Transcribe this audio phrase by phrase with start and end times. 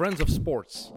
[0.00, 0.92] Friends of Sports.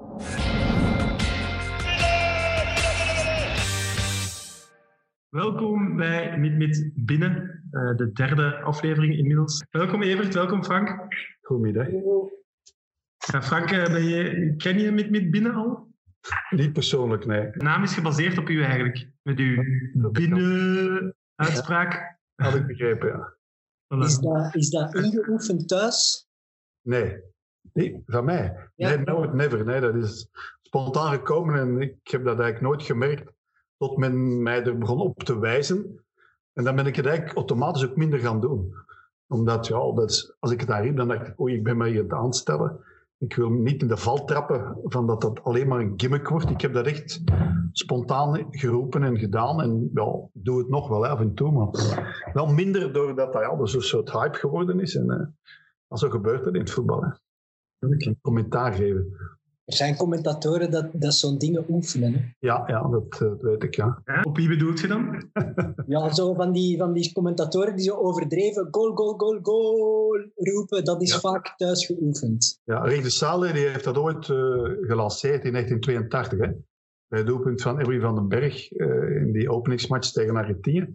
[5.30, 9.66] Welkom bij Mit Mit Binnen, uh, de derde aflevering inmiddels.
[9.70, 11.16] Welkom Evert, welkom Frank.
[11.42, 11.88] Goedemiddag.
[13.18, 15.88] Frank, uh, ben je, ken je Mit Mit Binnen al?
[16.50, 17.52] Niet persoonlijk, nee.
[17.52, 19.64] De naam is gebaseerd op u eigenlijk, met uw
[20.12, 21.94] binnen-uitspraak.
[22.36, 23.38] Ja, had ik begrepen, ja.
[23.98, 26.28] Is dat, is dat ingeoefend thuis?
[26.82, 27.32] Nee.
[27.74, 28.70] Nee, van mij.
[28.76, 28.90] Ja.
[28.90, 29.66] Nee, nooit, never.
[29.66, 30.28] Nee, dat is
[30.62, 33.32] spontaan gekomen en ik heb dat eigenlijk nooit gemerkt
[33.78, 36.06] tot men mij er begon op te wijzen.
[36.54, 38.74] En dan ben ik het eigenlijk automatisch ook minder gaan doen.
[39.28, 41.90] Omdat, ja, dat als ik het daar riep, dan dacht ik, oei, ik ben mij
[41.90, 42.80] hier aan het aanstellen.
[43.18, 46.50] Ik wil niet in de val trappen van dat dat alleen maar een gimmick wordt.
[46.50, 47.22] Ik heb dat echt
[47.72, 49.62] spontaan geroepen en gedaan.
[49.62, 51.70] En ja, ik doe het nog wel af en toe, maar
[52.34, 54.96] wel minder doordat dat ja, dus een soort hype geworden is.
[54.96, 55.34] En
[55.90, 57.04] uh, zo gebeurt het in het voetbal.
[57.04, 57.10] Hè.
[57.92, 59.14] Ik kan commentaar geven.
[59.66, 62.14] Er zijn commentatoren dat, dat zo'n dingen oefenen.
[62.14, 62.20] Hè?
[62.40, 64.02] Ja, ja dat, dat, weet ik, ja.
[64.06, 64.22] ja.
[64.22, 65.32] Op wie bedoelt je dan?
[65.88, 70.86] ja, zo van die, van die commentatoren die zo overdreven goal, goal, goal, goal roepen.
[70.86, 71.20] Dat is ja.
[71.20, 72.60] vaak thuis geoefend.
[72.64, 74.38] Ja, Rick de Sale die heeft dat ooit uh,
[74.82, 76.40] gelanceerd in 1982.
[76.40, 76.52] Hè?
[77.08, 80.88] Bij het doelpunt van Erwin van den Berg uh, in die openingsmatch tegen Argentinië.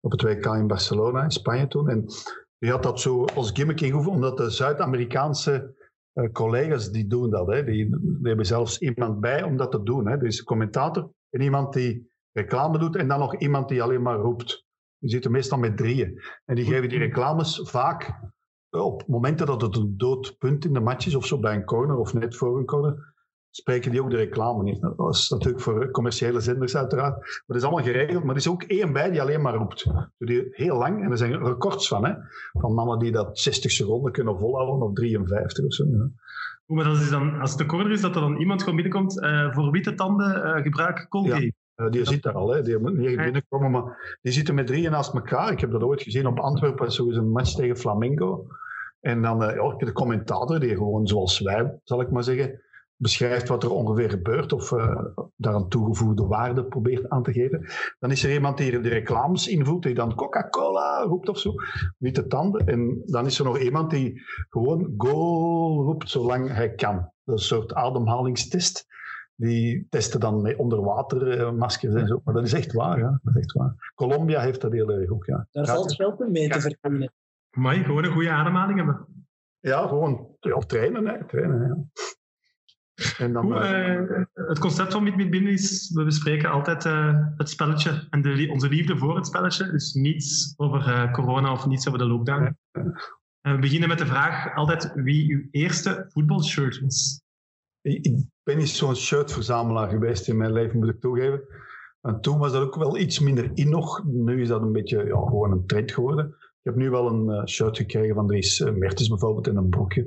[0.00, 1.88] Op het WK in Barcelona, in Spanje toen.
[1.88, 2.04] En
[2.58, 5.74] die had dat zo als gimmick ingevoerd, omdat de Zuid-Amerikaanse
[6.14, 7.46] uh, collega's die doen dat.
[7.46, 7.64] Hè.
[7.64, 10.08] Die, die, hebben zelfs iemand bij om dat te doen.
[10.08, 10.18] Hè.
[10.18, 14.18] Dus een commentator en iemand die reclame doet en dan nog iemand die alleen maar
[14.18, 14.64] roept.
[14.98, 16.20] Die zitten meestal met drieën.
[16.44, 18.20] En die geven die reclames vaak
[18.70, 21.64] op momenten dat het een dood punt in de match is, of zo bij een
[21.64, 23.13] corner of net voor een corner,
[23.56, 24.80] spreken die ook de reclame niet.
[24.80, 27.18] Dat is natuurlijk voor commerciële zenders uiteraard.
[27.18, 28.24] Maar dat is allemaal geregeld.
[28.24, 29.86] Maar er is ook één bij die alleen maar roept.
[30.18, 32.12] Die heel lang, en er zijn records van, hè,
[32.52, 35.84] van mannen die dat 60 seconden kunnen volhouden, of 53 of zo.
[35.84, 36.10] Ja.
[36.66, 39.52] Maar dat is dan, als het te is, dat er dan iemand gewoon binnenkomt, uh,
[39.52, 41.44] voor witte tanden uh, gebruik Colgate.
[41.44, 41.84] Ja.
[41.84, 42.62] Uh, die zit daar al, hè.
[42.62, 45.52] die moet niet binnenkomen, maar die zitten met drieën naast elkaar.
[45.52, 48.46] Ik heb dat ooit gezien op Antwerpen, is een match tegen Flamengo.
[49.00, 52.60] En dan ja, de commentator, die gewoon zoals wij, zal ik maar zeggen,
[52.96, 55.06] beschrijft wat er ongeveer gebeurt of uh,
[55.36, 57.66] daar een toegevoegde waarde probeert aan te geven.
[57.98, 61.54] Dan is er iemand die de reclames invoert, die dan Coca-Cola roept of zo,
[61.98, 62.66] niet de tanden.
[62.66, 66.94] En dan is er nog iemand die gewoon goal roept zolang hij kan.
[67.24, 68.86] Dat is een soort ademhalingstest.
[69.36, 72.20] Die testen dan met onderwatermaskers en zo.
[72.24, 73.20] Maar dat is echt waar, ja.
[73.22, 73.92] Dat is echt waar.
[73.94, 75.46] Colombia heeft dat heel erg ook, ja.
[75.50, 77.12] Daar valt geld mee te verdienen.
[77.50, 79.06] Maar gewoon een goede ademhaling hebben.
[79.60, 81.26] Ja, gewoon ja, trainen, hè.
[81.26, 82.02] trainen ja.
[83.18, 87.18] En dan, Hoe, uh, het concept van Meet Meet Binnen is, we bespreken altijd uh,
[87.36, 89.70] het spelletje en de, onze liefde voor het spelletje.
[89.70, 92.56] Dus niets over uh, corona of niets over de lockdown.
[93.40, 97.22] En we beginnen met de vraag altijd wie uw eerste voetbalshirt was.
[97.80, 101.40] Ik, ik ben niet zo'n shirtverzamelaar geweest in mijn leven, moet ik toegeven.
[102.00, 104.04] En toen was dat ook wel iets minder in nog.
[104.04, 106.34] Nu is dat een beetje ja, gewoon een trend geworden.
[106.64, 109.68] Ik heb nu wel een uh, shirt gekregen van Dries uh, Mertens bijvoorbeeld in een
[109.68, 110.06] broekje.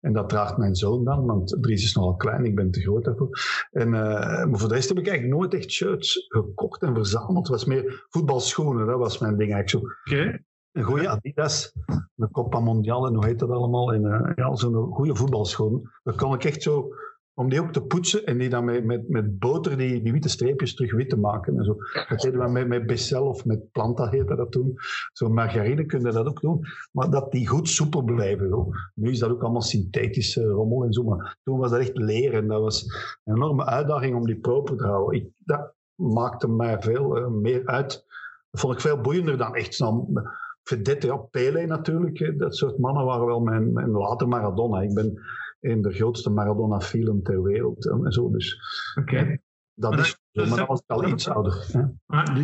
[0.00, 3.04] En dat draagt mijn zoon dan, want Dries is nogal klein, ik ben te groot
[3.04, 3.38] daarvoor.
[3.70, 7.36] En, uh, maar voor de rest heb ik eigenlijk nooit echt shirts gekocht en verzameld.
[7.36, 10.14] Het was meer voetbalschoenen, dat was mijn ding eigenlijk zo.
[10.14, 10.44] Okay.
[10.72, 11.72] Een goede Adidas,
[12.16, 13.92] een Copa Mondial en hoe heet dat allemaal.
[13.92, 15.90] En ja, zo'n goede voetbalschoen.
[16.02, 16.88] Dat kon ik echt zo
[17.34, 20.28] om die ook te poetsen en die dan met, met, met boter die, die witte
[20.28, 21.58] streepjes terug wit te maken.
[21.58, 21.76] En zo.
[22.08, 24.74] Dat deden we met, met of met Planta heette dat toen.
[25.12, 26.66] Zo'n margarine kun je dat ook doen.
[26.92, 28.68] Maar dat die goed soepel blijven.
[28.94, 31.02] Nu is dat ook allemaal synthetische rommel en zo.
[31.02, 32.46] Maar toen was dat echt leren.
[32.46, 32.84] Dat was
[33.24, 35.20] een enorme uitdaging om die proper te houden.
[35.20, 38.04] Ik, dat maakte mij veel uh, meer uit.
[38.50, 40.22] Dat vond ik veel boeiender dan echt zo'n...
[40.64, 42.38] Vedette, ja, Pele natuurlijk.
[42.38, 44.80] Dat soort mannen waren wel mijn, mijn later Maradona.
[44.80, 45.18] Ik ben
[45.64, 47.90] een de grootste Maradona-film ter wereld.
[47.90, 48.30] En zo.
[48.30, 48.58] Dus
[48.98, 49.14] Oké.
[49.14, 49.40] Okay.
[49.74, 51.64] dat maar is dat, maar dat was al iets ouder.
[51.72, 51.82] Hè?
[52.06, 52.36] Maar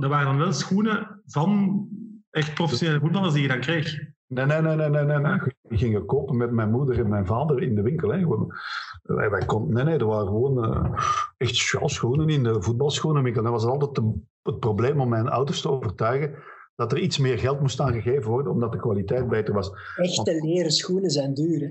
[0.00, 1.88] er waren dan wel schoenen van
[2.30, 4.10] echt professionele voetballers die je dan kreeg?
[4.26, 5.04] Nee, nee, nee, nee, nee.
[5.04, 5.38] nee, nee.
[5.62, 8.12] Die gingen kopen met mijn moeder en mijn vader in de winkel.
[8.12, 8.18] Hè.
[8.18, 8.52] Gewoon,
[9.02, 10.98] wij, wij kon, nee, nee, er waren gewoon uh,
[11.36, 13.42] echt schoenen in de voetbalschoenenwinkel.
[13.42, 14.12] Dat was altijd de,
[14.42, 16.34] het probleem om mijn ouders te overtuigen
[16.74, 19.70] dat er iets meer geld moest aan gegeven worden, omdat de kwaliteit beter was.
[19.96, 21.70] Echte leren schoenen zijn duur, hè?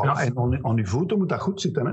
[0.00, 1.86] Ja, en aan, aan je voeten moet dat goed zitten.
[1.86, 1.92] Hè?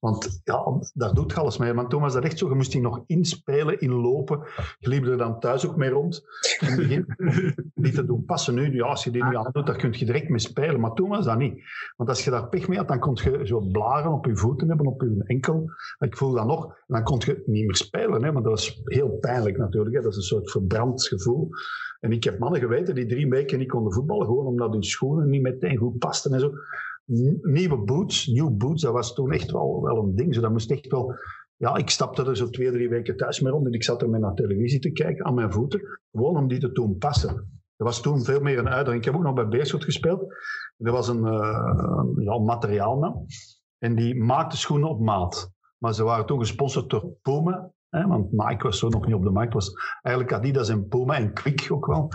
[0.00, 0.64] Want ja,
[0.94, 1.74] daar doet je alles mee.
[1.74, 4.40] Want toen was dat echt zo, je moest die nog inspelen, inlopen.
[4.78, 6.22] Je liep er dan thuis ook mee rond.
[6.60, 7.06] In het begin
[7.74, 8.54] niet te doen passen.
[8.54, 10.80] Nu, ja, als je die nu aandoet, daar kun je direct mee spelen.
[10.80, 11.62] Maar toen was dat niet.
[11.96, 14.68] Want als je daar pech mee had, dan kon je zo blaren op je voeten
[14.68, 15.70] hebben, op je enkel.
[15.98, 16.64] Ik voel dat nog.
[16.64, 18.24] En dan kon je niet meer spelen.
[18.24, 18.32] Hè?
[18.32, 19.96] Maar dat was heel pijnlijk natuurlijk.
[19.96, 20.02] Hè?
[20.02, 21.48] Dat is een soort verbrand gevoel.
[22.00, 25.28] En ik heb mannen geweten die drie weken niet konden voetballen, gewoon omdat hun schoenen
[25.28, 26.52] niet meteen goed pasten en zo.
[27.42, 30.34] Nieuwe boots, new boots, dat was toen echt wel, wel een ding.
[30.34, 31.14] Zo, dat moest echt wel...
[31.56, 34.10] Ja, ik stapte er zo twee, drie weken thuis mee rond en ik zat er
[34.10, 35.80] met naar televisie te kijken aan mijn voeten.
[36.12, 37.34] Gewoon om die te doen passen.
[37.76, 38.98] Dat was toen veel meer een uitdaging.
[38.98, 40.34] Ik heb ook nog bij Beerschot gespeeld.
[40.76, 43.26] Er was een, uh, een ja, materiaalman
[43.78, 45.52] en die maakte schoenen op maat.
[45.78, 47.70] Maar ze waren toen gesponsord door Puma.
[47.88, 49.54] Hè, want Nike was zo nog niet op de markt.
[49.54, 49.72] was
[50.02, 52.08] eigenlijk Adidas en Puma en Quick ook wel.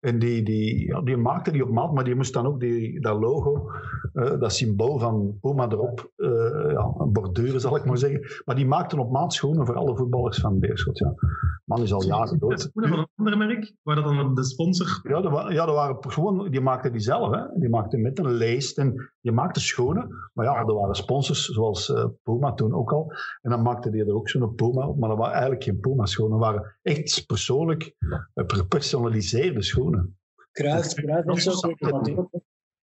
[0.00, 3.00] En die, die, ja, die maakte die op maat, maar die moest dan ook die,
[3.00, 3.70] dat logo,
[4.14, 8.42] uh, dat symbool van Puma erop uh, ja, borduren, zal ik maar zeggen.
[8.44, 10.98] Maar die maakten op maat schoenen voor alle voetballers van Beerschot.
[10.98, 11.14] Ja.
[11.64, 12.60] Man is al jaren dood.
[12.60, 13.74] Schoenen van een ander merk?
[13.82, 15.00] Waar dat dan de sponsor?
[15.02, 17.34] Ja, dat, ja, dat waren gewoon, die maakten die zelf.
[17.34, 17.60] Hè.
[17.60, 20.08] Die maakten met een leest en die maakten schoenen.
[20.32, 23.12] Maar ja, er waren sponsors, zoals uh, Puma toen ook al.
[23.40, 24.98] En dan maakten die er ook zo'n Puma op.
[24.98, 26.38] Maar dat waren eigenlijk geen Puma schoenen.
[26.38, 27.94] Dat waren echt persoonlijk
[28.34, 30.18] gepersonaliseerde schoenen.
[30.52, 31.24] Kruis, Kruis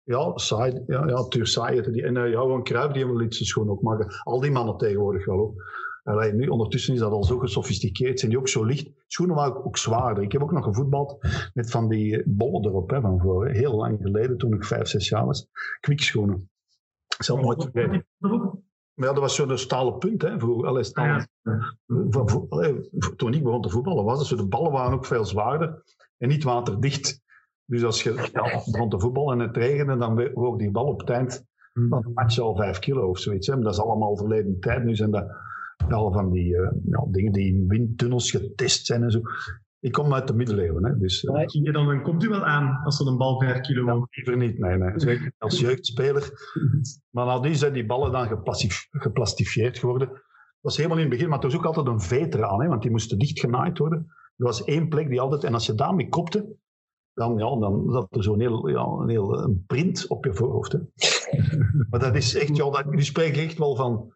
[0.04, 1.92] Ja, saai, ja, ja, tuur saai.
[1.92, 4.08] Die, en uh, ja, gewoon Kruip, die wil iets schoon ook maken.
[4.24, 5.62] Al die mannen tegenwoordig wel ook.
[6.04, 8.20] Allee, nu, ondertussen is dat al zo gesofisticeerd.
[8.20, 8.90] Zijn die ook zo licht?
[9.08, 10.24] Schoenen waren ook zwaarder.
[10.24, 11.18] Ik heb ook nog gevoetbald
[11.54, 13.48] met van die bollen erop hè, van voor.
[13.48, 15.48] Heel lang geleden, toen ik vijf, zes jaar was.
[15.80, 16.50] Kwikschoenen.
[17.18, 18.06] Ik zal nooit vergeten.
[18.94, 20.22] Maar ja, dat was zo'n stalen punt.
[20.22, 21.78] Hè, voor, allee, stalen, ja.
[21.86, 24.36] voor, voor, allee, toen ik begon te voetballen was zo.
[24.36, 25.84] De ballen waren ook veel zwaarder
[26.18, 27.22] en niet waterdicht.
[27.66, 31.00] Dus als je ja, begon te voetballen en het regende, dan woog die bal op
[31.00, 31.88] het eind hmm.
[31.88, 33.48] van de match al vijf kilo of zoiets.
[33.48, 33.54] Hè.
[33.54, 34.84] Maar dat is allemaal verleden tijd.
[34.84, 35.26] Nu zijn dat
[35.92, 39.22] al van die uh, ja, dingen die in windtunnels getest zijn en zo.
[39.80, 40.86] Ik kom uit de middeleeuwen.
[40.86, 43.60] Hè, dus, uh, je dan, dan komt u wel aan als er een bal vijf
[43.60, 44.78] kilo liever niet, nee.
[44.78, 45.00] nee.
[45.00, 46.32] Zeker als jeugdspeler.
[47.10, 50.08] Maar nadien zijn die ballen dan geplastif geplastifieerd geworden.
[50.08, 50.22] Dat
[50.62, 52.82] was helemaal in het begin, maar het was ook altijd een veter aan, hè, want
[52.82, 54.06] die moesten dicht genaaid worden.
[54.38, 56.56] Er was één plek die altijd, en als je daarmee kopte,
[57.14, 60.72] dan, ja, dan zat er zo'n heel, ja, een heel een print op je voorhoofd.
[60.72, 60.80] Hè.
[61.90, 64.14] maar dat is echt, ja, dat, die spreken echt wel van,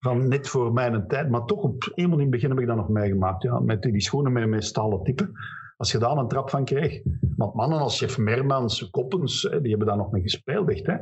[0.00, 2.76] van net voor mijn tijd, maar toch op eenmaal in het begin heb ik dat
[2.76, 3.42] nog meegemaakt.
[3.42, 5.32] Ja, met die schoenen met, met stalen typen.
[5.76, 7.02] Als je daar een trap van kreeg.
[7.36, 10.86] Want mannen als chef Mermans, Koppens, die hebben daar nog mee gespeeld, echt.
[10.86, 10.96] Hè.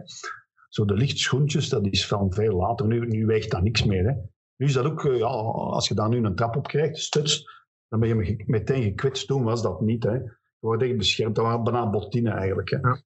[0.68, 2.86] Zo de lichtschoentjes, dat is van veel later.
[2.86, 4.04] Nu, nu weegt dat niks meer.
[4.04, 4.12] Hè.
[4.56, 7.44] Nu is dat ook, ja, als je daar nu een trap op krijgt, stuts,
[7.88, 9.26] dan ben je meteen gekwetst.
[9.26, 10.04] Toen was dat niet.
[10.04, 10.12] Hè.
[10.14, 11.34] Je wordt echt beschermd.
[11.34, 12.70] Dat waren bijna bottine eigenlijk.
[12.70, 12.78] Hè.
[12.78, 13.02] Ja.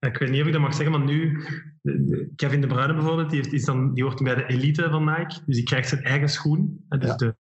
[0.00, 1.44] Ik weet niet of ik dat mag zeggen, maar nu,
[2.36, 5.40] Kevin De Bruyne bijvoorbeeld, die, heeft, is dan, die hoort bij de elite van Nike.
[5.46, 6.84] Dus die krijgt zijn eigen schoen.
[6.88, 7.16] Dus ja.
[7.16, 7.36] de,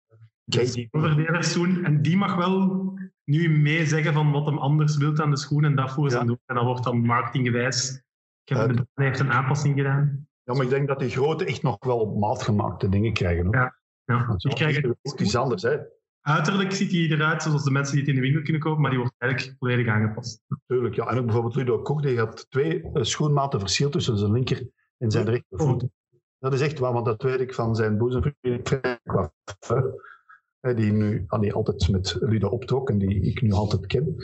[0.44, 1.82] de.
[1.84, 2.94] En die mag wel
[3.24, 6.28] nu mee zeggen van wat hem anders wil aan de schoen en dat voor zijn
[6.28, 6.40] doen.
[6.46, 8.02] En dat wordt dan marketinggewijs.
[8.44, 10.28] Kevin De Bruyne heeft een aanpassing gedaan.
[10.44, 13.46] Ja, maar ik denk dat die grote echt nog wel op maat gemaakte dingen krijgen.
[13.46, 13.56] Hoor.
[13.56, 13.76] Ja.
[14.06, 15.78] Ja, die krijgen het is anders, hè?
[16.28, 18.90] Uiterlijk ziet hij eruit zoals de mensen die het in de winkel kunnen kopen, maar
[18.90, 20.42] die wordt eigenlijk volledig aangepast.
[20.66, 21.08] Tuurlijk, ja.
[21.08, 25.12] En ook bijvoorbeeld Ludo Kok, die had twee uh, schoenmaten verschil tussen zijn linker en
[25.12, 25.84] zijn rechtervoet.
[25.84, 25.90] Oh.
[26.40, 28.80] Dat is echt waar, want dat weet ik van zijn boezemvriend
[30.76, 34.16] die nu die altijd met Ludo optrok en die ik nu altijd ken.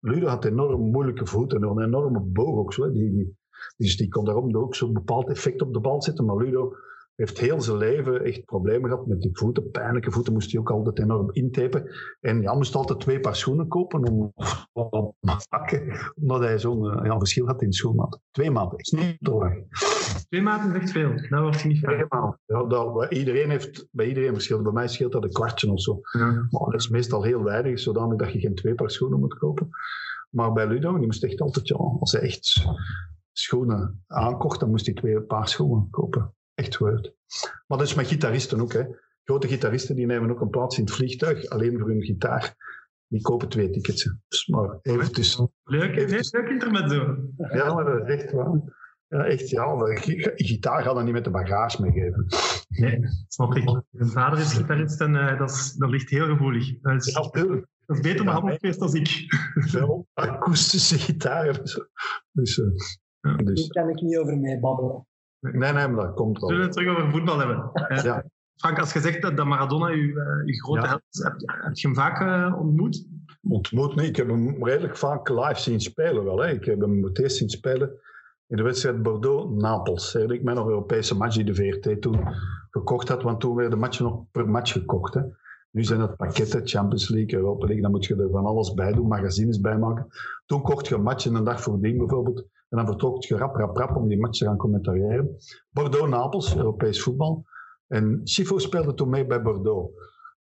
[0.00, 2.90] Ludo had enorm moeilijke voeten en een enorme boog ook zo.
[2.90, 3.36] Die, die,
[3.76, 6.76] dus die kon daarom ook zo'n bepaald effect op de bal zetten, maar Ludo
[7.16, 9.70] heeft heel zijn leven echt problemen gehad met die voeten.
[9.70, 11.90] Pijnlijke voeten moest hij ook altijd enorm intapen.
[12.20, 17.04] En ja, moest altijd twee paar schoenen kopen om te pakken, omdat hij zo'n eh,
[17.04, 18.20] ja, verschil had in schoenmaat.
[18.30, 19.64] Twee maanden, is niet te
[20.28, 22.06] Twee maanden is echt veel, dat wordt je niet veel.
[22.46, 24.62] Ja, dat, iedereen heeft, bij iedereen verschil.
[24.62, 26.00] Bij mij scheelt dat een kwartje of zo.
[26.12, 26.26] Ja.
[26.26, 29.68] Maar dat is meestal heel weinig, zodanig dat je geen twee paar schoenen moet kopen.
[30.30, 32.66] Maar bij Ludo, die moest echt altijd, ja, als hij echt
[33.32, 37.14] schoenen aankocht, dan moest hij twee paar schoenen kopen echt goed.
[37.66, 38.72] Maar dat is met gitaristen ook.
[38.72, 38.82] Hè.
[39.24, 42.54] Grote gitaristen die nemen ook een plaats in het vliegtuig, alleen voor hun gitaar.
[43.06, 44.14] Die kopen twee tickets.
[44.28, 45.52] Dus maar even tussen.
[45.64, 47.16] Leuk, even leuk intermezzo.
[47.36, 48.60] Ja, maar dat is echt waar.
[49.08, 49.76] Ja, echt, ja.
[50.34, 52.26] Gitaar gaat dan niet met de bagage meegeven.
[52.68, 53.82] Nee, snap ik.
[53.90, 56.80] Mijn vader is gitarist en uh, dat, is, dat ligt heel gevoelig.
[56.80, 57.66] Dat is, ja, natuurlijk.
[57.86, 59.24] Dat is beter behandeld geweest dan ik.
[59.54, 61.60] Veel akoestische gitaar.
[62.32, 62.66] Dus, uh,
[63.20, 63.36] ja.
[63.36, 63.68] dus.
[63.68, 65.06] Daar kan ik niet over mee babbelen.
[65.52, 66.48] Nee, nee, maar dat komt wel.
[66.48, 67.70] Zullen we het terug over voetbal hebben?
[68.02, 68.24] ja.
[68.56, 70.06] Frank, als je zegt dat Maradona je,
[70.44, 70.88] je grote ja.
[70.88, 73.06] held is, heb, heb, je hem vaak uh, ontmoet?
[73.42, 74.08] Ontmoet niet.
[74.08, 76.38] Ik heb hem redelijk vaak live zien spelen wel.
[76.38, 76.50] Hè.
[76.50, 77.90] Ik heb hem het eerst zien spelen
[78.46, 80.14] in de wedstrijd Bordeaux-Napels.
[80.14, 82.20] Ik mij nog een Europese match die de VRT toen
[82.70, 85.14] gekocht had, want toen werden matchen nog per match gekocht.
[85.14, 85.20] Hè.
[85.74, 88.92] Nu zijn het pakketten, Champions League, Europa League, dan moet je er van alles bij
[88.92, 90.06] doen, magazines bij maken.
[90.46, 93.56] Toen kocht je een match en een dag voordien bijvoorbeeld en dan vertrok je rap,
[93.56, 95.36] rap, rap om die match te gaan commentariëren.
[95.70, 97.44] Bordeaux-Napels, Europees voetbal.
[97.86, 99.92] En Schifo speelde toen mee bij Bordeaux.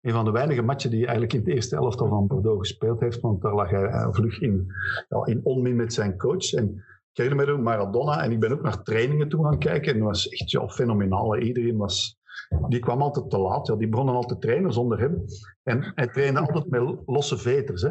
[0.01, 2.99] Een van de weinige matchen die hij eigenlijk in het eerste elftal van Bordeaux gespeeld
[2.99, 3.19] heeft.
[3.19, 4.67] Want daar lag hij vlug in,
[5.09, 6.53] ja, in onmin met zijn coach.
[6.53, 10.27] En ik Maradona en ik ben ook naar trainingen toe gaan kijken en dat was
[10.27, 11.37] echt ja, fenomenaal.
[11.37, 12.19] Iedereen was,
[12.67, 13.67] die kwam altijd te laat.
[13.67, 15.25] Ja, die begonnen al te trainen zonder hem.
[15.63, 17.81] En hij trainde altijd met losse veters.
[17.81, 17.89] Hè.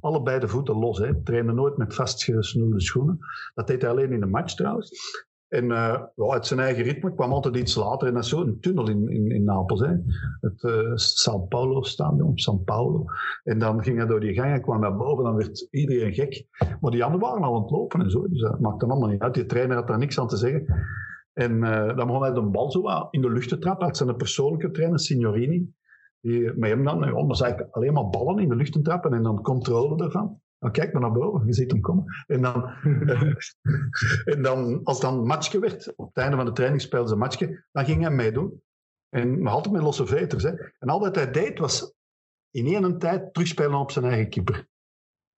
[0.00, 0.98] Allebei de voeten los.
[0.98, 1.22] Hè.
[1.22, 3.18] Trainde nooit met vastgesnoerde schoenen.
[3.54, 5.20] Dat deed hij alleen in de match trouwens.
[5.48, 8.08] En uh, uit zijn eigen ritme kwam altijd iets later.
[8.08, 9.80] En dat is zo'n tunnel in, in, in Napels.
[9.80, 9.94] Hè.
[10.40, 13.04] Het uh, São Paulo stadion, São Paulo.
[13.42, 15.24] En dan ging hij door die gangen, kwam naar boven.
[15.24, 16.46] Dan werd iedereen gek.
[16.80, 18.28] Maar die anderen waren al aan het lopen en zo.
[18.28, 19.34] Dus dat maakte allemaal niet uit.
[19.34, 20.66] Die trainer had daar niks aan te zeggen.
[21.32, 23.86] En uh, dan begon hij de bal zo in de lucht te trappen.
[23.86, 25.72] Had zijn persoonlijke trainer, Signorini.
[26.20, 28.82] Die met hem dan, ja, dan zei ik alleen maar ballen in de lucht te
[28.82, 30.40] trappen en dan controle ervan.
[30.58, 32.04] Dan kijk maar naar boven, je ziet hem komen.
[32.26, 32.64] En dan,
[34.34, 37.12] en dan als dan een matchje werd, op het einde van de training speelde ze
[37.12, 38.62] een matchje, dan ging hij meedoen.
[39.08, 40.42] En altijd met losse veters.
[40.42, 40.50] Hè.
[40.78, 41.94] En al wat hij deed was
[42.50, 44.68] in één tijd terugspelen op zijn eigen keeper.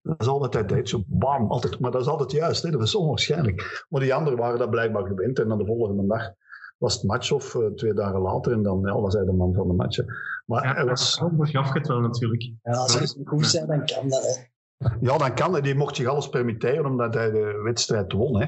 [0.04, 1.80] Dat is al wat hij deed, zo bam, altijd.
[1.80, 2.70] Maar dat is altijd juist, hè.
[2.70, 3.84] dat is onwaarschijnlijk.
[3.88, 5.38] Maar die anderen waren dat blijkbaar gewend.
[5.38, 6.32] En dan de volgende dag
[6.78, 9.54] was het match of uh, twee dagen later en dan ja, was hij de man
[9.54, 9.98] van de match.
[10.46, 11.18] Maar ja, hij was...
[11.18, 12.42] Dat wel natuurlijk.
[12.62, 14.22] Ja, als ze goed zijn, dan kan dat.
[14.78, 14.88] Hè.
[15.00, 15.60] Ja, dan kan hij.
[15.60, 18.40] Die mocht zich alles permitteren omdat hij de wedstrijd won.
[18.40, 18.46] Hè.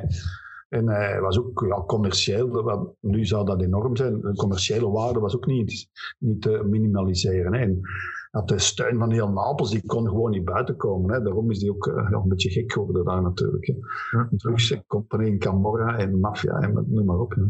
[0.68, 4.20] En hij was ook ja, commercieel, want nu zou dat enorm zijn.
[4.20, 7.54] De commerciële waarde was ook niet, niet te minimaliseren.
[7.54, 7.60] Hè.
[7.60, 7.80] En
[8.36, 11.14] had de steun van heel Napels, die kon gewoon niet buiten komen.
[11.14, 11.22] Hè.
[11.22, 13.66] Daarom is die ook uh, een beetje gek geworden daar natuurlijk.
[13.66, 13.74] Hè.
[14.18, 14.28] Ja.
[14.36, 17.34] Drugs, company in Camorra en maffia en noem maar op.
[17.34, 17.42] Hè.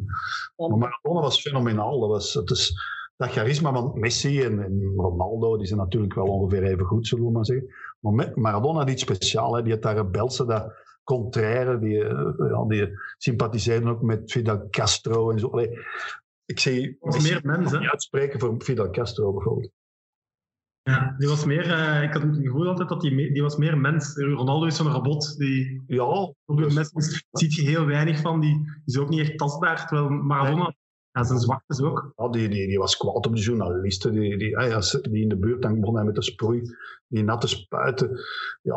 [0.68, 2.00] Maar Maradona was fenomenaal.
[2.00, 2.74] Dat, was, het is,
[3.16, 7.24] dat charisma van Messi en, en, Ronaldo, die zijn natuurlijk wel ongeveer even goed, zullen
[7.24, 7.66] we maar zeggen.
[8.00, 9.56] Maar Maradona had iets speciaals.
[9.56, 9.62] Hè.
[9.62, 10.72] Die had daar rebelse, dat
[11.04, 11.98] contraire, die,
[12.48, 15.48] ja, die sympathiseerden ook met Fidel Castro en zo.
[15.48, 15.70] Allee,
[16.44, 19.72] ik zie meer mensen uitspreken voor Fidel Castro bijvoorbeeld.
[20.90, 23.78] Ja, die was meer, uh, ik had het gevoel altijd dat die, die was meer
[23.78, 24.16] mens.
[24.16, 25.38] Ronaldo is zo'n robot.
[25.38, 26.32] Die, ja.
[26.44, 28.40] Dus, mensen ziet je heel weinig van.
[28.40, 29.86] Die, is ook niet echt tastbaar.
[29.86, 30.74] Terwijl Maradona
[31.12, 32.12] ja, zijn zwaktes ook.
[32.16, 34.12] Ja, die, die, die was kwaad op de journalisten.
[34.12, 36.62] Die, die, ja, die in de buurt, dan begon hij met de sproei.
[37.08, 38.20] Die natte spuiten.
[38.62, 38.74] Ja,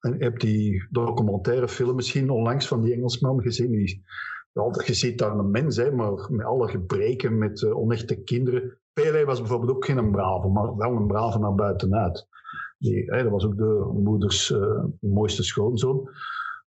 [0.00, 3.70] en je hebt die documentaire film misschien onlangs van die Engelsman gezien.
[3.70, 4.04] Die,
[4.52, 8.78] ja, je ziet daar een mens, hè, maar met alle gebreken, met uh, onechte kinderen.
[8.92, 12.26] Pele was bijvoorbeeld ook geen brave, maar wel een brave naar buitenuit.
[12.78, 16.10] Die, hè, dat was ook de moeders uh, mooiste schoonzoon.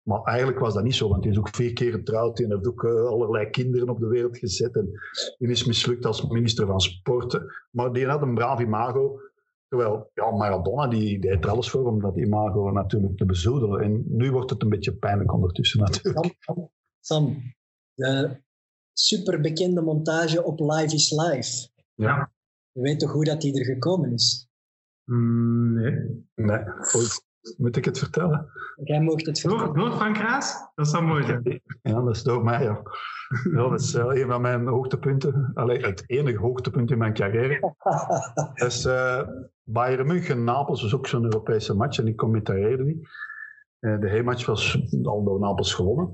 [0.04, 2.38] Maar eigenlijk was dat niet zo, want hij is ook vier keer getrouwd.
[2.38, 4.75] Hij heeft ook uh, allerlei kinderen op de wereld gezet.
[4.75, 4.90] En
[5.38, 7.54] hij is mislukt als minister van Sporten.
[7.70, 9.20] Maar die had een braaf imago.
[9.68, 13.82] Terwijl ja, Maradona, die deed er alles voor om dat imago natuurlijk te bezoedelen.
[13.82, 16.38] En nu wordt het een beetje pijnlijk ondertussen natuurlijk.
[17.00, 17.38] Sam
[17.94, 18.42] de
[18.94, 21.70] superbekende montage op Live is Live.
[21.96, 22.32] Ja.
[22.72, 24.48] Je weet toch hoe dat die er gekomen is?
[25.04, 26.26] Mm, nee.
[26.36, 26.64] Nee.
[27.58, 28.50] Moet ik het vertellen?
[28.84, 29.66] Jij mocht het vertellen.
[29.66, 30.72] Door, door Frank Raas?
[30.76, 31.62] Dat zou mooi zijn.
[31.82, 32.64] Ja, dat is door mij.
[32.64, 32.82] Ja.
[33.54, 35.52] ja dat is uh, een van mijn hoogtepunten.
[35.54, 37.76] Allee, het enige hoogtepunt in mijn carrière.
[38.54, 39.22] dat is uh,
[39.64, 43.08] Bayern München, Napels was ook zo'n Europese match en ik commentarieerde die.
[43.80, 46.14] Uh, de heenmatch was al door Napels gewonnen.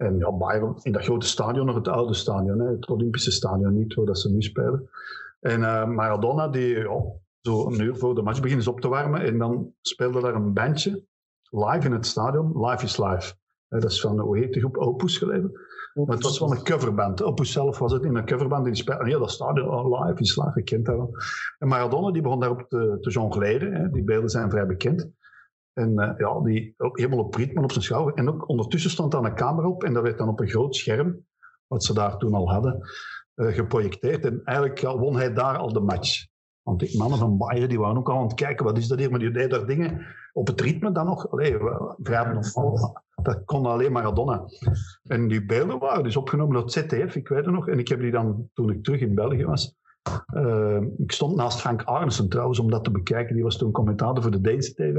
[0.00, 3.74] En ja, Bayern in dat grote stadion, nog het oude stadion, hè, het Olympische stadion
[3.74, 4.90] niet, waar dat ze nu spelen.
[5.40, 5.60] En
[5.94, 7.02] Maradona, die ja,
[7.40, 9.20] zo een uur voor de match beginnen ze op te warmen.
[9.20, 11.04] En dan speelde daar een bandje
[11.50, 12.66] live in het stadion.
[12.66, 13.34] Live is live.
[13.68, 14.76] dat is van, hoe heet die groep?
[14.76, 15.52] Opus geleden.
[15.94, 17.22] Maar het was wel een coverband.
[17.22, 18.64] Opus zelf was het in een coverband.
[18.64, 19.68] Die speelde heel dat stadion.
[19.68, 21.14] Oh, live is live, ik kent dat wel.
[21.58, 23.72] En Maradona die begon daarop te, te jongleren.
[23.72, 23.90] Hè.
[23.90, 25.10] Die beelden zijn vrij bekend.
[25.72, 28.14] En uh, ja, die helemaal op ritme op zijn schouder.
[28.14, 29.84] En ook ondertussen stond daar een camera op.
[29.84, 31.26] En dat werd dan op een groot scherm,
[31.66, 32.80] wat ze daar toen al hadden,
[33.34, 34.24] uh, geprojecteerd.
[34.24, 36.28] En eigenlijk won hij daar al de match.
[36.62, 38.98] Want die mannen van Bayern die waren ook al aan het kijken, wat is dat
[38.98, 39.10] hier?
[39.10, 41.30] Maar die deden daar dingen op het ritme dan nog.
[41.30, 41.58] Allee,
[43.22, 44.44] Dat kon alleen Maradona.
[45.02, 47.68] En die beelden waren dus opgenomen door ZDF, ik weet het nog.
[47.68, 49.79] En ik heb die dan, toen ik terug in België was,
[50.34, 53.34] uh, ik stond naast Frank Arnesen trouwens om dat te bekijken.
[53.34, 54.96] Die was toen commentator voor de Deense TV.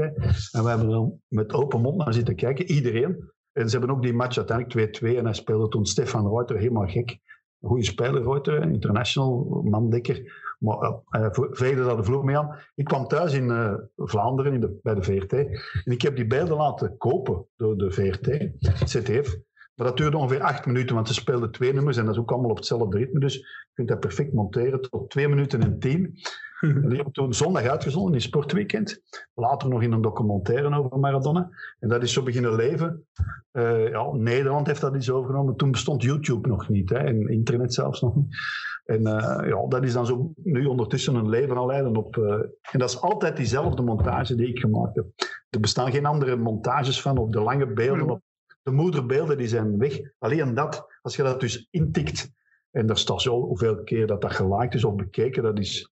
[0.50, 3.30] En we hebben dan met open mond naar zitten kijken, iedereen.
[3.52, 6.86] En ze hebben ook die match uiteindelijk 2-2 en hij speelde toen Stefan Reuter helemaal
[6.86, 7.18] gek.
[7.60, 10.40] Goede speler Reuter, international, mandekker.
[10.58, 10.76] Maar
[11.10, 12.58] uh, daar de vloer mee aan.
[12.74, 15.32] Ik kwam thuis in uh, Vlaanderen in de, bij de VRT.
[15.32, 18.50] En ik heb die beelden laten kopen door de VRT,
[18.90, 19.38] ZDF.
[19.82, 22.30] Maar dat duurde ongeveer acht minuten, want ze speelden twee nummers en dat is ook
[22.30, 23.20] allemaal op hetzelfde ritme.
[23.20, 26.18] Dus je kunt dat perfect monteren tot twee minuten en tien.
[26.60, 29.02] En die hebben toen zondag uitgezonden in Sportweekend.
[29.34, 31.50] Later nog in een documentaire over Maradona.
[31.78, 33.06] En dat is zo beginnen leven.
[33.52, 35.56] Uh, ja, Nederland heeft dat eens overgenomen.
[35.56, 36.90] Toen bestond YouTube nog niet.
[36.90, 38.36] Hè, en internet zelfs nog niet.
[38.84, 42.16] En uh, ja, dat is dan zo nu ondertussen een leven al leiden op.
[42.16, 42.32] Uh,
[42.70, 45.06] en dat is altijd diezelfde montage die ik gemaakt heb.
[45.50, 48.20] Er bestaan geen andere montages van op de lange beelden op
[48.62, 50.00] de moederbeelden die zijn weg.
[50.18, 52.30] Alleen dat, als je dat dus intikt,
[52.70, 55.90] en daar staat zo hoeveel keer dat dat geliked is of bekeken, dat is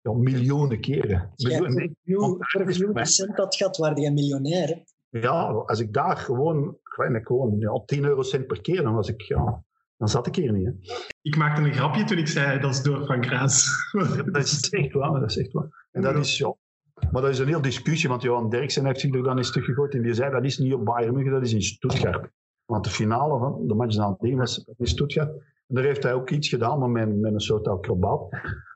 [0.00, 1.32] ja, miljoenen keren.
[1.34, 4.68] Ja, Miljoen- hoeveel procent dat gaat, waar je miljonair.
[4.68, 4.82] hè?
[5.20, 6.76] Ja, als ik daar gewoon,
[7.12, 9.64] ik gewoon ja, 10 eurocent per keer, dan was ik, ja,
[9.96, 10.66] dan zat ik hier niet.
[10.66, 10.72] Hè.
[11.22, 13.66] Ik maakte een grapje toen ik zei dat is door Frank Raas.
[14.32, 15.86] Dat is echt waar, dat is echt waar.
[15.90, 16.54] En dat is, ja,
[17.10, 19.94] maar dat is een heel discussie, want Johan Derksen heeft zich er dan eens teruggegooid
[19.94, 22.30] en die zei dat is niet op Bayern München, dat is in Stuttgart.
[22.64, 25.30] Want de finale van de match nadien was in Stuttgart.
[25.66, 28.30] En daar heeft hij ook iets gedaan maar met, met een soort acrobaat.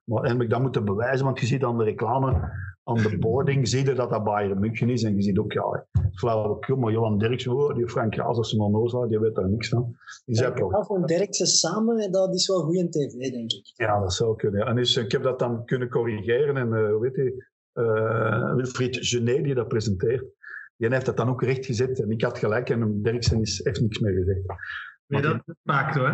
[0.05, 2.53] Maar heb ik dat moeten bewijzen, want je ziet aan de reclame,
[2.85, 5.03] aan de boarding, zie je dat dat Bayern München is.
[5.03, 8.53] En je ziet ook, ja, flauwekul, maar Johan Derksen, oh, die Frank Raas, dat is
[8.53, 9.97] een onnozel, die weet daar niks van.
[10.25, 13.73] Die zei, Ja, van Derksen samen, dat is wel goed in tv, denk ik.
[13.75, 14.61] ja, dat zou kunnen.
[14.61, 14.67] ja.
[14.67, 16.57] En dus, ik heb dat dan kunnen corrigeren.
[16.57, 17.45] En weet je, eh,
[18.57, 20.25] Wilfried Genet, die dat presenteert,
[20.77, 22.01] die heeft dat dan ook rechtgezet.
[22.01, 24.41] En ik had gelijk en Derksen is, heeft niks meer gezegd.
[25.15, 26.13] Nee, dat is vaak zo, hè.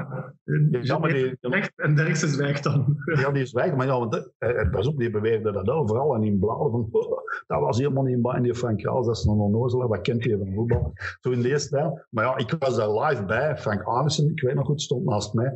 [0.80, 1.38] Ja, maar die,
[1.76, 2.96] en Derksen zwijgt dan.
[3.14, 3.74] ja, die weg.
[3.74, 6.14] Maar ja, want, dat- eh, pas op, die beweerde dat overal.
[6.14, 9.24] En in bladen van, oh, dat was helemaal niet in die Frank Raas, dat is
[9.24, 9.88] een onnozelaar.
[9.88, 10.92] Wat kent hij van voetbal?
[11.20, 12.06] Zo in deze stijl.
[12.10, 13.56] Maar ja, ik was daar live bij.
[13.56, 15.46] Frank Arnissen, ik weet nog goed, stond naast mij.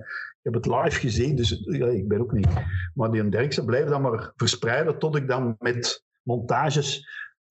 [0.43, 2.49] Ik heb het live gezien, dus ja, ik ben ook niet.
[2.95, 7.09] Maar die Derksen bleef dan maar verspreiden tot ik dan met montages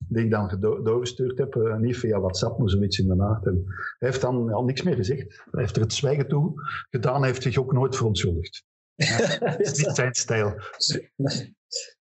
[0.07, 3.45] die ik dan doorgestuurd heb, eh, niet via WhatsApp, maar zoiets in de nacht.
[3.45, 3.63] En
[3.99, 5.43] hij heeft dan ja, niks meer gezegd.
[5.51, 6.53] Hij heeft er het zwijgen toe
[6.89, 8.63] gedaan, hij heeft zich ook nooit verontschuldigd.
[8.95, 10.53] Dat is niet zijn stijl.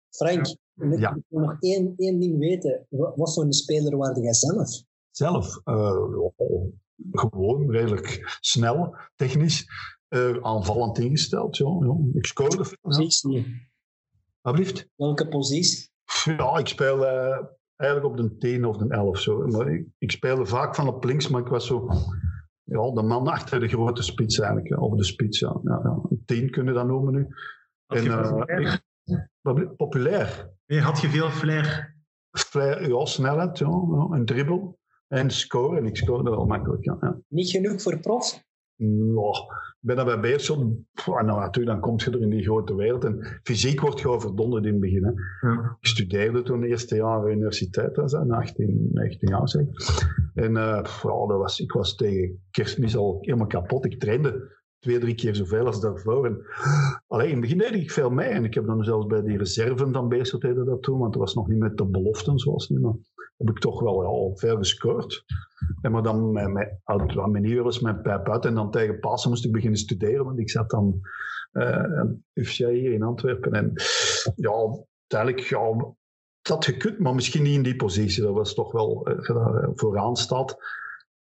[0.10, 1.18] Frank, ik Ja.
[1.27, 2.86] wil nog één, één ding weten.
[2.89, 4.70] Wat, voor een speler waarde jij zelf?
[5.12, 6.74] Zelf, eh, oh,
[7.12, 9.65] gewoon redelijk snel, technisch,
[10.08, 11.58] eh, aanvallend ingesteld.
[11.58, 11.98] Ja, ja.
[12.13, 12.77] Ik scoorde veel.
[12.82, 12.89] Ja.
[12.89, 13.70] Positie.
[14.42, 14.88] Alsjeblieft.
[14.96, 15.89] Welke positie?
[16.24, 17.06] Ja, ik speel
[17.75, 19.20] eigenlijk op de 10 of de 11.
[19.20, 19.48] Zo.
[19.48, 21.88] Maar ik, ik speelde vaak van op links, maar ik was zo
[22.63, 24.82] ja, de man achter de grote spits eigenlijk.
[24.82, 25.60] Of de spits, ja.
[25.63, 26.00] ja, ja.
[26.10, 27.27] Een 10 kunnen we dat noemen nu.
[27.86, 28.75] Had je En, veel eh,
[29.41, 30.54] bedoel- Populair.
[30.67, 31.95] Had je veel flair?
[32.32, 34.80] Flair, ja, snelheid, ja, ja, en dribbel.
[35.08, 35.78] En scoren.
[35.78, 36.97] En ik scoorde wel makkelijk, ja.
[37.02, 37.19] ja.
[37.28, 38.43] Niet genoeg voor prof?
[38.78, 39.30] Ja,
[39.82, 40.60] ik ben dan bij Beerschot.
[40.60, 43.04] en nou, natuurlijk, dan kom je er in die grote wereld.
[43.04, 45.04] En fysiek wordt je overdonderd in het begin.
[45.04, 45.12] Hè.
[45.50, 45.78] Ja.
[45.80, 49.66] Ik studeerde toen het eerste jaar universiteit, was dat, 18, 19 jaar zeg.
[50.34, 53.86] En eh, pff, ja, dat was, ik was tegen kerstmis al helemaal kapot.
[53.86, 56.26] Ik trainde twee, drie keer zoveel als daarvoor.
[56.26, 56.46] En,
[57.08, 58.28] alleen in het begin deed ik veel mee.
[58.28, 61.00] En ik heb dan zelfs bij die reserven dan Beerschot dat toen.
[61.00, 62.80] Want dat was nog niet met de beloften zoals nu.
[62.80, 62.96] Maar
[63.38, 65.26] heb ik toch wel al veel gescoord.
[65.82, 68.45] En maar dan met, met, aan mijn mijn pijp uit.
[68.45, 70.26] En dan tegen Pasen moest ik beginnen studeren.
[70.26, 71.02] Want ik zat dan
[71.52, 73.52] eh aan UFCA hier in Antwerpen.
[73.54, 73.74] En
[74.36, 74.52] ja,
[75.08, 75.95] uiteindelijk, ja,
[76.41, 78.24] had gekund, maar misschien niet in die positie.
[78.24, 80.58] Dat was toch wel, eh, eh, vooraan staat,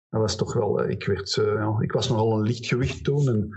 [0.10, 3.28] dat was toch wel, eh, ik, werd, eh, ja, ik was nogal een lichtgewicht toen
[3.28, 3.50] en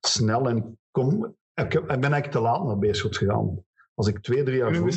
[0.00, 3.64] snel en kom, ik, heb- ik ben eigenlijk te laat naar Beerschot gegaan.
[3.94, 4.88] Als ik twee, drie jaar voor...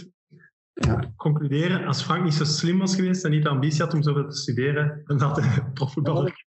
[0.80, 1.13] Ja.
[1.15, 4.30] Concluderen, als Frank niet zo slim was geweest en niet de ambitie had om zoveel
[4.30, 6.46] te studeren, dan had hij profvoetballer.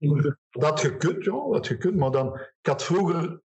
[0.50, 1.96] Dat gekund, ja, dat gekund.
[1.96, 3.42] Maar dan, ik had vroeger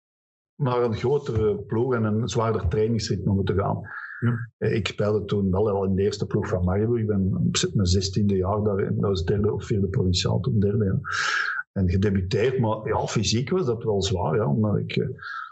[0.56, 3.80] naar een grotere ploeg en een zwaarder trainingsritme moeten gaan.
[4.20, 4.50] Ja.
[4.58, 6.98] Eh, Ik speelde toen wel al in de eerste ploeg van Maribor.
[6.98, 8.78] Ik ben zit mijn zestiende jaar daar.
[8.78, 10.84] en Dat was derde of vierde provinciaal, toen derde.
[10.84, 10.98] Ja.
[11.72, 14.36] En gedebuteerd, maar ja, fysiek was dat wel zwaar.
[14.36, 15.08] Ja, omdat ik, eh,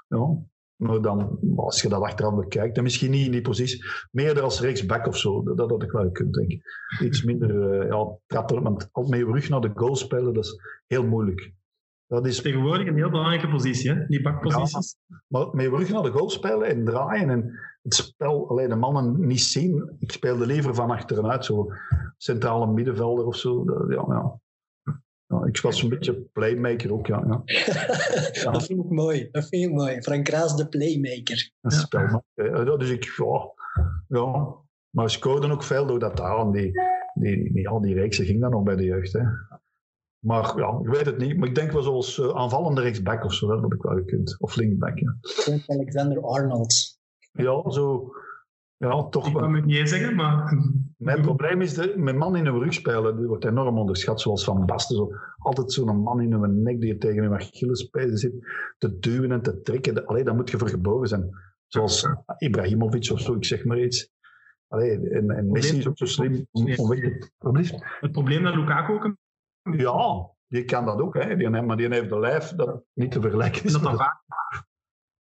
[0.09, 0.37] ja,
[0.79, 4.61] maar dan, als je dat achteraf bekijkt, en misschien niet in die positie, meer als
[4.61, 6.63] rechtsback of zo, dat, dat had ik wel gekund, denk ik.
[7.01, 10.61] Iets minder eh, ja, trappen, want met je rug naar de goal spelen, dat is
[10.87, 11.53] heel moeilijk.
[12.07, 14.07] Dat is Tegenwoordig een heel belangrijke positie, hè?
[14.07, 14.97] die bakposities.
[15.27, 18.77] maar met je rug naar de goal spelen en draaien en het spel, alleen de
[18.77, 19.97] mannen niet zien.
[19.99, 21.67] Ik speelde liever van achteruit, zo
[22.17, 23.65] centrale middenvelder of zo.
[23.65, 24.39] Dat- Ja, ja.
[25.29, 27.25] Ja, ik was een beetje playmaker ook, ja.
[27.27, 27.45] ja.
[28.53, 29.29] dat vind ik mooi.
[29.31, 30.03] Dat vind ik mooi.
[30.03, 31.51] Frank Raas, de playmaker.
[31.61, 32.23] Een spelman.
[32.35, 33.53] Eh, ja, Dus ik, ja,
[34.09, 34.55] ja.
[34.91, 36.53] Maar ik scoorde ook veel door dat daar.
[36.53, 36.73] Die,
[37.15, 39.13] die, die, al die reeksen ging dan nog bij de jeugd.
[39.13, 39.23] Hè.
[40.19, 41.37] Maar ja, ik weet het niet.
[41.37, 44.37] Maar ik denk wel zoals eh, aanvallende rechtsback of zo, dat had ik wel gekund.
[44.41, 45.17] Of linkback, ja.
[45.67, 46.99] Alexander Arnold.
[47.33, 48.13] Ja, zo.
[48.79, 50.53] Ja, toch Ik kan het niet zeggen, maar...
[50.97, 54.45] Mijn probleem is, de, mijn man in een rug spelen, die wordt enorm onderschat, zoals
[54.45, 54.97] Van Basten.
[54.97, 58.33] Zo, altijd zo'n man in een nek die je tegen een Achillespees zit,
[58.79, 59.95] te duwen en te trekken.
[59.95, 61.31] De- Allee, daar moet je voor geboren zijn.
[61.67, 64.11] Zoals Ibrahimovic of zo, ik zeg maar iets.
[64.69, 66.47] Allee, en, en Messi is ook zo slim?
[68.01, 69.19] Het probleem dat Lukaku ook een
[69.77, 71.37] Ja, die kan dat ook, hè.
[71.37, 73.73] Die, maar die heeft een lijf dat niet te vergelijken is.
[73.73, 74.23] dat dan vaak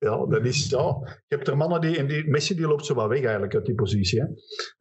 [0.01, 0.79] Ja, dat is ja.
[1.27, 3.67] Je hebt er mannen die, en die Messi die loopt zo wat weg eigenlijk uit
[3.67, 4.21] die positie.
[4.21, 4.27] Hè?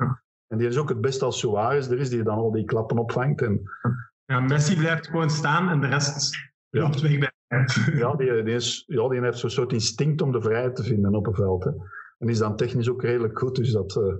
[0.05, 0.23] Ja.
[0.47, 2.97] En die is ook het beste als Suarez er is, die dan al die klappen
[2.97, 3.41] opvangt.
[3.41, 3.61] En,
[4.25, 6.35] Ja, Messi blijft gewoon staan en de rest
[6.69, 6.81] Ja.
[6.81, 7.31] loopt weg bij.
[7.95, 11.15] Ja, die, die, is, ja, die heeft zo'n soort instinct om de vrijheid te vinden
[11.15, 11.63] op een veld.
[11.63, 11.69] Hè.
[11.69, 14.15] En die is dan technisch ook redelijk goed, dus dat, eh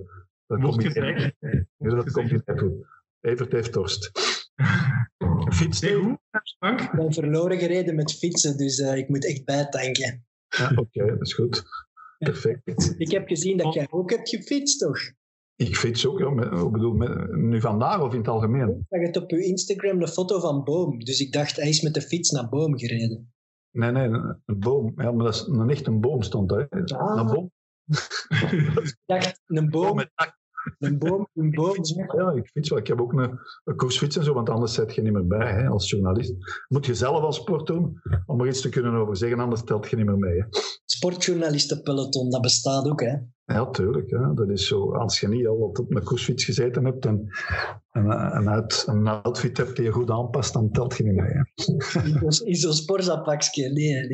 [0.46, 0.82] dat komt.
[0.82, 2.72] Ja, dat komt niet goed.
[3.20, 4.10] Evert heeft dorst.
[5.58, 6.18] Fiets Nee, hoe?
[6.58, 6.80] Frank?
[6.80, 10.24] Ik ben verloren gereden met fietsen, dus eh, ik moet echt bijtanken.
[10.56, 11.64] Ja, Oké, dat is goed.
[12.18, 12.94] Perfect.
[12.98, 14.98] Ik heb gezien dat jij ook hebt gefietst, toch?
[15.56, 16.30] Ik fiets ook, ja.
[16.30, 18.68] Met, ik bedoel, met, nu vandaag of in het algemeen?
[18.68, 20.98] Ik zag het op uw Instagram, de foto van Boom.
[20.98, 23.32] Dus ik dacht, hij is met de fiets naar Boom gereden.
[23.70, 24.92] Nee, nee, een, een boom.
[24.96, 26.66] Ja, maar dat is een echt een boom stond daar.
[26.70, 26.84] hè.
[26.84, 27.18] Ah.
[27.20, 27.50] Een boom.
[28.82, 30.38] Ik dacht, een boom boom, met tak.
[30.78, 31.74] Een boom, een boom.
[32.16, 32.78] Ja, ik fiets wel.
[32.78, 35.52] Ik heb ook een, een koersfiets en zo, want anders zet je niet meer bij
[35.52, 36.34] hè, als journalist.
[36.68, 39.90] Moet je zelf al sport doen om er iets te kunnen over zeggen, anders telt
[39.90, 40.38] je niet meer mee.
[40.38, 40.44] Hè.
[40.84, 43.14] Sportjournalistenpeloton, dat bestaat ook, hè?
[43.44, 44.10] Ja, tuurlijk.
[44.10, 44.34] Hè.
[44.34, 47.26] Dat is zo, als je niet al wat op een koersfiets gezeten hebt en
[47.92, 51.30] een, een, uit, een outfit hebt die je goed aanpast, dan telt je niet mee.
[51.32, 51.42] Hè.
[52.44, 53.72] In zo'n- sportzapakje.
[53.72, 54.08] Nee, nee.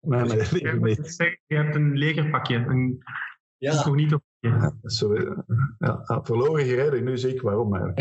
[0.00, 1.58] Nee, nee, nee, Je nee.
[1.58, 2.98] hebt een legerpakje, een
[3.56, 4.35] Ja, incognito pakje.
[4.46, 5.36] Eh,
[5.78, 7.74] ja, ja, verloren gereden, nu zie ik waarom.
[7.74, 8.00] eigenlijk.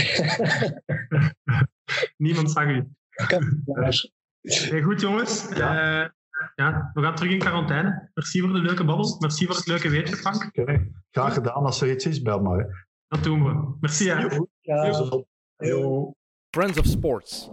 [2.17, 2.87] Niemand zag u.
[3.27, 3.63] kan-
[4.71, 5.47] Nee, goed jongens.
[5.49, 6.05] Eh,
[6.55, 8.09] ja, we gaan terug in quarantaine.
[8.13, 9.15] Merci voor de leuke babbel.
[9.19, 10.49] Merci voor het leuke weetje, Frank.
[11.11, 11.53] Graag gedaan.
[11.63, 12.87] Als er iets is, bel maar.
[13.07, 13.75] Dat doen we.
[13.79, 14.09] Merci.
[14.09, 14.39] Hè.
[14.61, 14.85] Ja.
[15.57, 16.11] Yo.
[16.49, 17.49] Friends of Sports.